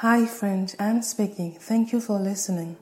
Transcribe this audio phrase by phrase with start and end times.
[0.00, 1.56] Hi, friend, Anne speaking.
[1.58, 2.76] Thank you for listening.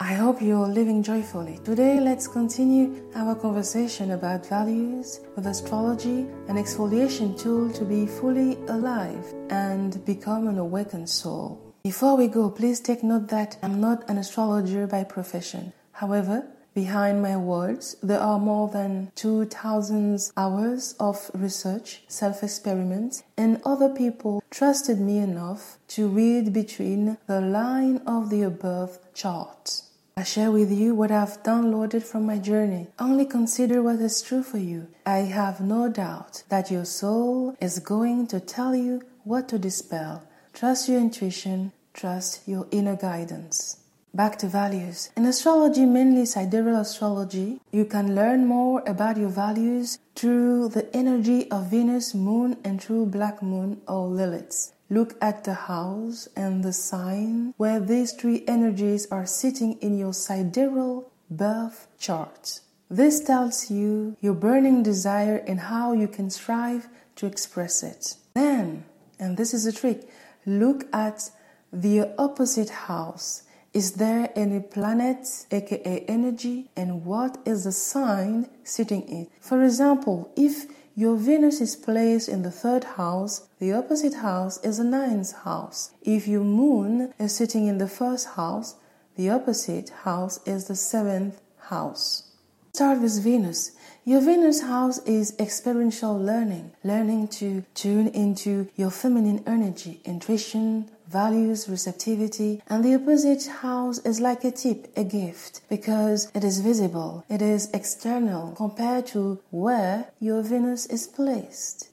[0.00, 1.58] I hope you're living joyfully.
[1.62, 8.56] Today, let's continue our conversation about values with astrology, an exfoliation tool to be fully
[8.68, 11.60] alive and become an awakened soul.
[11.84, 15.74] Before we go, please take note that I'm not an astrologer by profession.
[15.92, 23.62] However, Behind my words, there are more than 2,000 hours of research, self experiments, and
[23.64, 29.90] other people trusted me enough to read between the line of the above charts.
[30.16, 32.88] I share with you what I've downloaded from my journey.
[32.98, 34.88] Only consider what is true for you.
[35.06, 40.24] I have no doubt that your soul is going to tell you what to dispel.
[40.52, 43.83] Trust your intuition, trust your inner guidance.
[44.14, 45.10] Back to values.
[45.16, 51.50] In astrology, mainly sidereal astrology, you can learn more about your values through the energy
[51.50, 54.70] of Venus, Moon, and through Black Moon or Liliths.
[54.88, 60.14] Look at the house and the sign where these three energies are sitting in your
[60.14, 62.60] sidereal birth chart.
[62.88, 68.14] This tells you your burning desire and how you can strive to express it.
[68.34, 68.84] Then,
[69.18, 70.08] and this is a trick,
[70.46, 71.30] look at
[71.72, 73.42] the opposite house
[73.74, 79.26] is there any planet, aka energy, and what is the sign sitting in?
[79.40, 84.78] For example, if your Venus is placed in the third house, the opposite house is
[84.78, 85.90] the ninth house.
[86.02, 88.76] If your moon is sitting in the first house,
[89.16, 92.30] the opposite house is the seventh house.
[92.74, 93.72] Start with Venus.
[94.04, 101.68] Your Venus house is experiential learning, learning to tune into your feminine energy, intuition, values,
[101.68, 107.24] receptivity, and the opposite house is like a tip, a gift, because it is visible,
[107.28, 111.90] it is external compared to where your Venus is placed.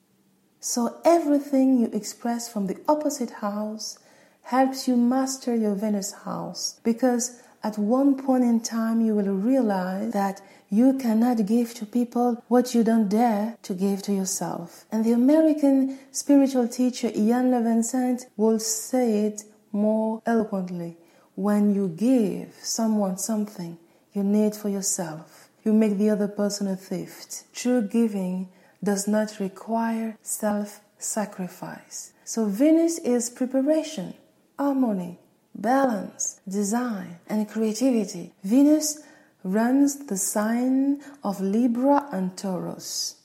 [0.60, 3.98] So everything you express from the opposite house
[4.44, 10.14] helps you master your Venus house because at one point in time you will realize
[10.14, 14.86] that you cannot give to people what you don't dare to give to yourself.
[14.90, 19.44] And the American spiritual teacher Iyanla Vanzant will say it
[19.74, 20.96] more eloquently.
[21.36, 23.78] When you give someone something
[24.14, 27.44] you need for yourself, you make the other person a thief.
[27.54, 28.48] True giving
[28.82, 32.14] does not require self sacrifice.
[32.24, 34.14] So Venus is preparation,
[34.58, 35.20] harmony,
[35.54, 38.32] balance, design, and creativity.
[38.44, 39.02] Venus
[39.44, 43.16] runs the sign of Libra and Taurus.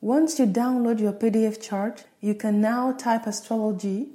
[0.00, 4.08] Once you download your PDF chart, you can now type astrology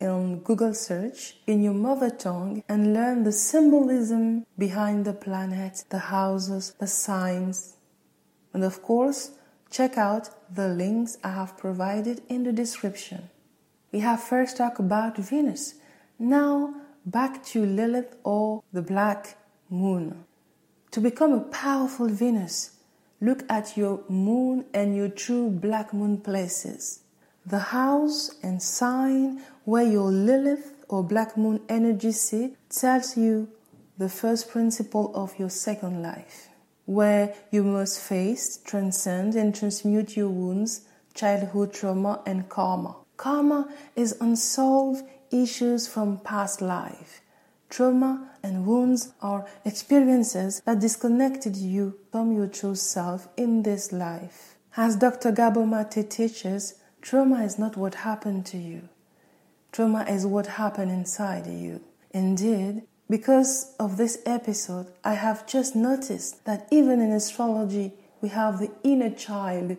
[0.00, 5.98] on Google search in your mother tongue and learn the symbolism behind the planets, the
[5.98, 7.76] houses, the signs.
[8.52, 9.32] And of course,
[9.70, 13.30] check out the links I have provided in the description.
[13.92, 15.74] We have first talked about Venus.
[16.18, 16.74] Now
[17.06, 19.36] back to Lilith or the black
[19.70, 20.24] moon.
[20.90, 22.72] To become a powerful Venus,
[23.20, 27.00] look at your moon and your true black moon places.
[27.46, 33.48] The house and sign where your Lilith or black moon energy sit tells you
[33.98, 36.48] the first principle of your second life,
[36.86, 40.82] where you must face, transcend, and transmute your wounds,
[41.14, 42.96] childhood trauma, and karma.
[43.16, 47.20] Karma is unsolved issues from past life
[47.70, 54.56] Trauma and wounds are experiences that disconnected you from your true self in this life.
[54.76, 55.30] As Dr.
[55.30, 58.88] Gabor Mate teaches, trauma is not what happened to you.
[59.70, 61.80] Trauma is what happened inside you.
[62.10, 68.58] Indeed, because of this episode, I have just noticed that even in astrology, we have
[68.58, 69.76] the inner child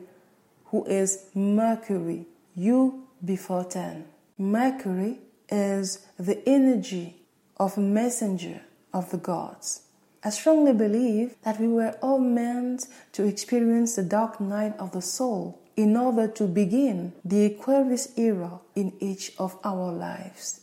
[0.65, 4.05] who is Mercury, you before 10.
[4.37, 7.20] Mercury is the energy
[7.61, 8.59] of a messenger
[8.91, 9.83] of the gods.
[10.23, 15.01] I strongly believe that we were all meant to experience the dark night of the
[15.01, 20.61] soul in order to begin the Aquarius era in each of our lives.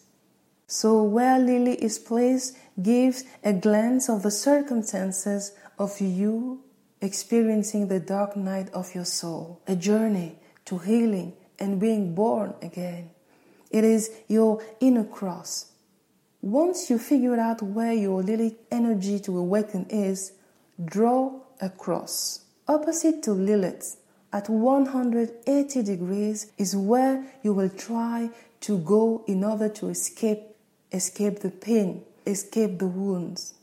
[0.66, 6.64] So, where Lilith is placed gives a glance of the circumstances of you
[7.00, 13.10] experiencing the dark night of your soul, a journey to healing and being born again.
[13.70, 15.66] It is your inner cross.
[16.40, 20.32] Once you figure out where your Lilith energy to awaken is,
[20.84, 22.44] draw a cross.
[22.68, 23.96] Opposite to Lilith,
[24.32, 28.30] at 180 degrees, is where you will try
[28.60, 30.42] to go in order to escape,
[30.92, 33.54] escape the pain, escape the wounds.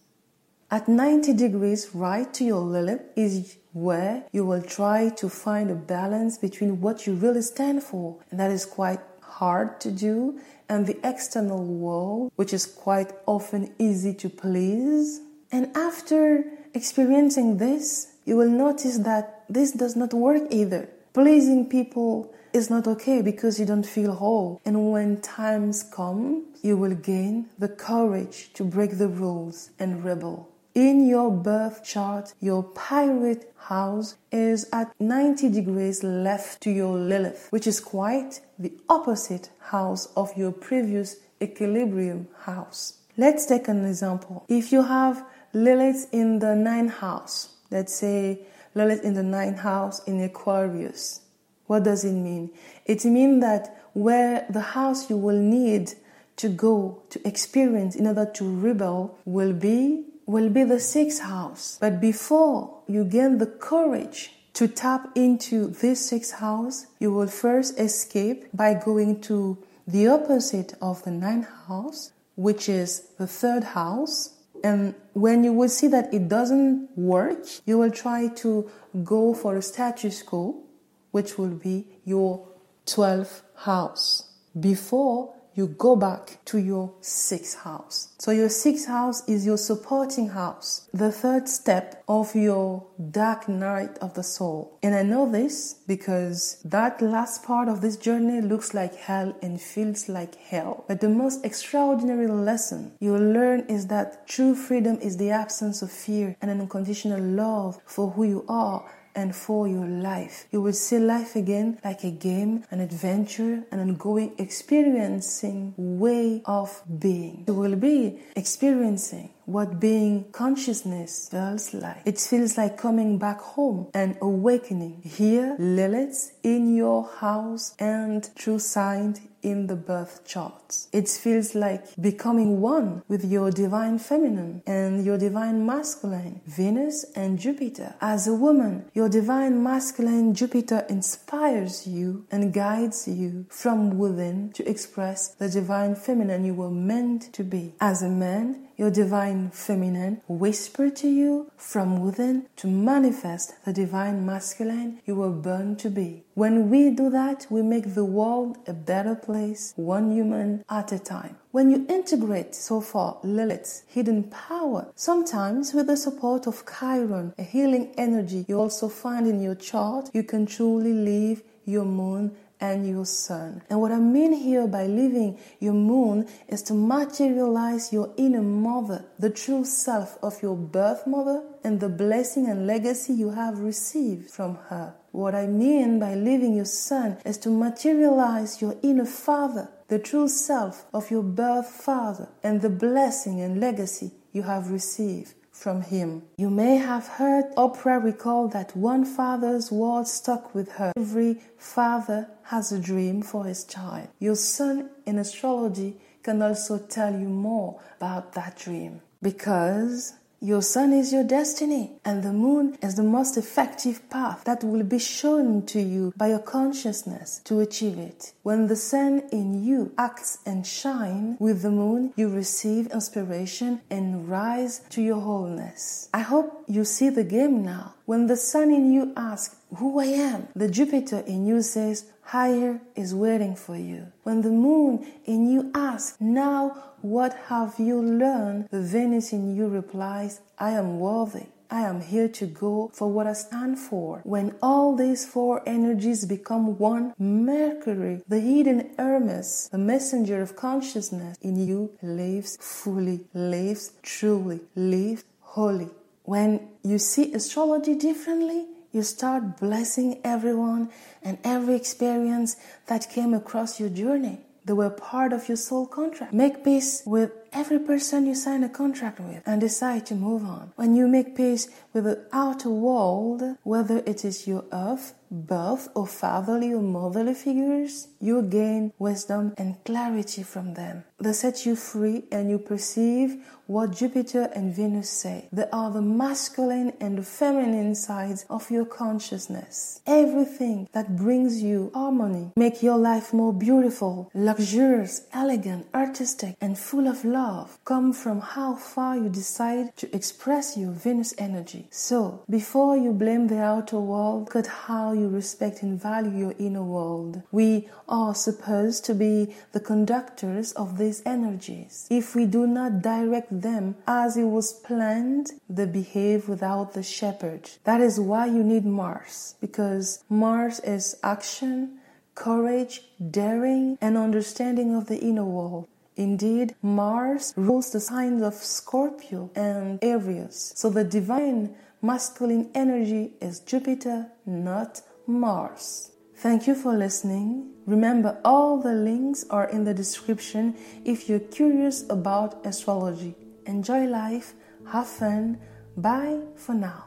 [0.69, 5.75] At 90 degrees right to your Lilith is where you will try to find a
[5.75, 10.39] balance between what you really stand for, and that is quite hard to do,
[10.69, 15.21] and the external world, which is quite often easy to please.
[15.51, 20.89] And after experiencing this, you will notice that this does not work either.
[21.13, 24.61] Pleasing people is not okay because you don't feel whole.
[24.65, 30.49] And when times come, you will gain the courage to break the rules and rebel.
[30.75, 37.47] In your birth chart, your pirate house is at 90 degrees left to your Lilith,
[37.49, 42.97] which is quite the opposite house of your previous equilibrium house.
[43.15, 44.43] Let's take an example.
[44.49, 48.39] If you have Lilith in the ninth house, let's say
[48.73, 51.21] Lilith in the ninth house in Aquarius,
[51.67, 52.49] what does it mean?
[52.85, 55.93] It means that where the house you will need
[56.35, 61.77] to go to experience in order to rebel will be will be the sixth house.
[61.79, 67.79] But before you gain the courage to tap into this sixth house, you will first
[67.79, 69.57] escape by going to
[69.87, 74.33] the opposite of the ninth house, which is the third house.
[74.63, 78.69] And when you will see that it doesn't work, you will try to
[79.03, 80.63] go for a status quo,
[81.11, 82.47] which will be your
[82.87, 84.31] 12th house.
[84.57, 88.09] Before you go back to your sixth house.
[88.19, 93.97] So your sixth house is your supporting house, the third step of your dark night
[93.99, 94.77] of the soul.
[94.83, 99.61] And I know this because that last part of this journey looks like hell and
[99.61, 100.83] feels like hell.
[100.87, 105.91] But the most extraordinary lesson you'll learn is that true freedom is the absence of
[105.91, 110.45] fear and an unconditional love for who you are and for your life.
[110.51, 116.81] You will see life again like a game, an adventure, an ongoing experiencing way of
[116.99, 117.45] being.
[117.47, 122.01] You will be experiencing what being consciousness feels like.
[122.05, 125.01] It feels like coming back home and awakening.
[125.03, 129.15] Here, Lilith in your house and true sign
[129.45, 130.89] in the birth charts.
[130.91, 137.37] It feels like becoming one with your divine feminine and your divine masculine, Venus and
[137.37, 137.93] Jupiter.
[138.01, 144.67] As a woman, your divine masculine Jupiter inspires you and guides you from within to
[144.67, 147.75] express the divine feminine you were meant to be.
[147.79, 154.25] As a man, your divine feminine whisper to you from within to manifest the divine
[154.25, 156.23] masculine you were born to be.
[156.33, 160.99] When we do that, we make the world a better place, one human at a
[160.99, 161.37] time.
[161.51, 167.43] When you integrate so far Lilith's hidden power, sometimes with the support of Chiron, a
[167.43, 172.87] healing energy you also find in your chart, you can truly live your moon and
[172.87, 173.61] your sun.
[173.69, 179.05] And what I mean here by living your moon is to materialize your inner mother,
[179.19, 184.29] the true self of your birth mother, and the blessing and legacy you have received
[184.31, 184.95] from her.
[185.11, 190.27] What I mean by living your sun is to materialize your inner father, the true
[190.27, 196.21] self of your birth father, and the blessing and legacy you have received from him.
[196.37, 200.91] You may have heard Oprah recall that one father's words stuck with her.
[200.97, 204.09] Every father has a dream for his child.
[204.19, 210.13] Your sun in astrology can also tell you more about that dream because
[210.45, 214.83] Your sun is your destiny, and the moon is the most effective path that will
[214.83, 218.31] be shown to you by your consciousness to achieve it.
[218.43, 224.29] When the sun in you acts and shine with the moon, you receive inspiration and
[224.29, 226.09] rise to your wholeness.
[226.13, 227.95] I hope you see the game now.
[228.05, 232.81] When the sun in you asks, Who I am, the Jupiter in you says, Higher
[232.95, 234.11] is waiting for you.
[234.23, 238.69] When the moon in you asks, Now what have you learned?
[238.71, 241.45] The Venus in you replies, I am worthy.
[241.69, 244.21] I am here to go for what I stand for.
[244.23, 251.37] When all these four energies become one, Mercury, the hidden Hermes, the messenger of consciousness
[251.41, 255.89] in you, lives fully, lives truly, lives wholly.
[256.23, 258.65] When you see astrology differently,
[258.95, 260.89] you start blessing everyone
[261.21, 262.55] and every experience
[262.87, 264.39] that came across your journey.
[264.63, 266.33] They were part of your soul contract.
[266.33, 270.71] Make peace with every person you sign a contract with and decide to move on.
[270.77, 276.09] When you make peace with the outer world, whether it is your earth, birth, of
[276.09, 281.03] fatherly or motherly figures, you gain wisdom and clarity from them.
[281.19, 283.37] They set you free and you perceive
[283.67, 285.47] what Jupiter and Venus say.
[285.51, 290.01] They are the masculine and the feminine sides of your consciousness.
[290.05, 297.07] Everything that brings you harmony, make your life more beautiful, luxurious, elegant, artistic, and full
[297.07, 301.87] of love come from how far you decide to express your Venus energy.
[301.89, 306.55] So, before you blame the outer world, look at how you respect and value your
[306.59, 307.43] inner world.
[307.51, 312.07] We are supposed to be the conductors of these energies.
[312.09, 317.69] If we do not direct them as it was planned, they behave without the shepherd.
[317.83, 321.99] That is why you need Mars, because Mars is action,
[322.35, 323.01] courage,
[323.31, 325.87] daring, and understanding of the inner world.
[326.17, 330.71] Indeed, Mars rules the signs of Scorpio and Aries.
[330.75, 336.11] So the divine masculine energy is Jupiter, not Mars.
[336.35, 337.71] Thank you for listening.
[337.85, 343.35] Remember, all the links are in the description if you're curious about astrology.
[343.65, 344.53] Enjoy life,
[344.91, 345.59] have fun.
[345.97, 347.05] Bye for now.